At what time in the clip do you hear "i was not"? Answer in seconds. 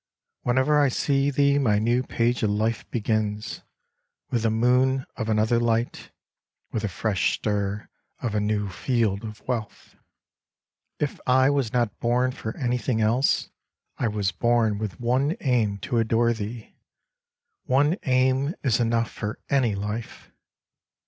11.27-11.99